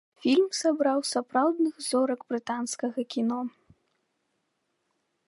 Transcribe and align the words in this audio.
Фільм 0.21 0.45
сабраў 0.59 0.99
сапраўдных 1.09 1.75
зорак 1.89 2.21
брытанскага 2.33 3.05
кіно. 3.17 3.39